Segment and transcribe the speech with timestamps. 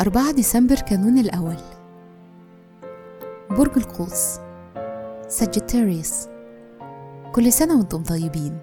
[0.00, 1.56] أربعة ديسمبر كانون الأول.
[3.50, 4.38] برج القوس.
[5.28, 6.28] ساجيتاريوس
[7.32, 8.58] كل سنة وأنتم طيبين.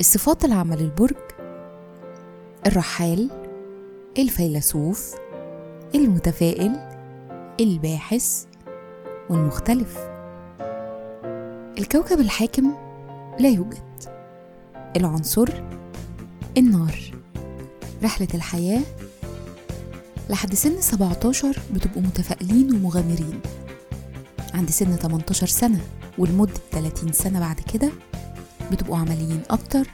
[0.00, 1.16] الصفات العامة للبرج
[2.66, 3.30] الرحال.
[4.18, 5.14] الفيلسوف.
[5.94, 6.72] المتفائل.
[7.60, 8.44] الباحث.
[9.30, 10.13] والمختلف.
[11.78, 12.74] الكوكب الحاكم
[13.40, 13.78] لا يوجد.
[14.96, 15.48] العنصر
[16.58, 16.98] النار.
[18.02, 18.80] رحلة الحياة
[20.30, 23.40] لحد سن 17 بتبقوا متفائلين ومغامرين.
[24.54, 25.80] عند سن 18 سنة
[26.18, 27.90] ولمدة 30 سنة بعد كده
[28.72, 29.86] بتبقوا عمليين أكتر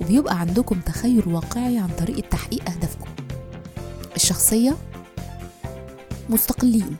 [0.00, 3.10] وبيبقى عندكم تخيل واقعي عن طريقة تحقيق أهدافكم.
[4.16, 4.76] الشخصية
[6.30, 6.96] مستقلين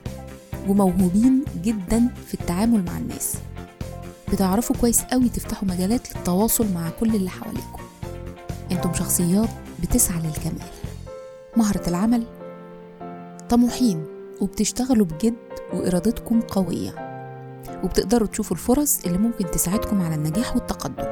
[0.67, 3.33] وموهوبين جدا في التعامل مع الناس.
[4.31, 7.83] بتعرفوا كويس قوي تفتحوا مجالات للتواصل مع كل اللي حواليكم.
[8.71, 9.49] أنتم شخصيات
[9.81, 10.67] بتسعى للكمال.
[11.57, 12.23] مهرة العمل
[13.49, 14.05] طموحين
[14.41, 15.33] وبتشتغلوا بجد
[15.73, 16.95] وإرادتكم قوية.
[17.83, 21.07] وبتقدروا تشوفوا الفرص اللي ممكن تساعدكم على النجاح والتقدم.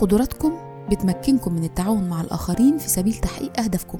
[0.00, 0.58] قدراتكم
[0.90, 3.98] بتمكنكم من التعاون مع الآخرين في سبيل تحقيق أهدافكم.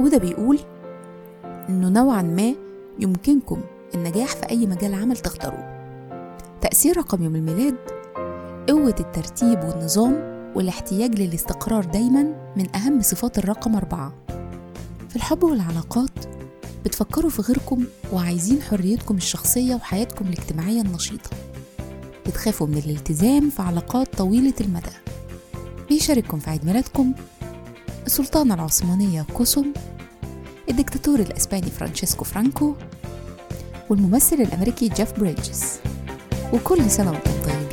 [0.00, 0.58] وده بيقول
[1.68, 2.54] إنه نوعا ما
[2.98, 3.60] يمكنكم
[3.94, 5.75] النجاح في أي مجال عمل تختاروه.
[6.60, 7.76] تأثير رقم يوم الميلاد
[8.68, 10.12] قوة الترتيب والنظام
[10.54, 14.12] والاحتياج للاستقرار دايما من أهم صفات الرقم أربعة.
[15.08, 16.10] في الحب والعلاقات
[16.84, 21.30] بتفكروا في غيركم وعايزين حريتكم الشخصية وحياتكم الاجتماعية النشيطة.
[22.26, 24.96] بتخافوا من الالتزام في علاقات طويلة المدى.
[25.88, 27.12] بيشارككم في عيد ميلادكم.
[28.06, 29.72] السلطانة العثمانية كوسم
[30.68, 32.74] الدكتاتور الأسباني فرانشيسكو فرانكو
[33.90, 35.78] والممثل الأمريكي جيف بريدجز.
[36.52, 37.65] وكل سنة وأنتم طيبين